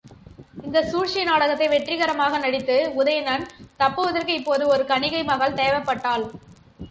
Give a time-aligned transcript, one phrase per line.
[0.61, 3.45] இந்தச் சூழ்ச்சி நாடகத்தை வெற்றிகரமாக நடித்து, உதயணன்
[3.77, 6.25] தப்புவதற்கு இப்போது ஒரு கணிகை மகள் தேவைப்பட்டாள்.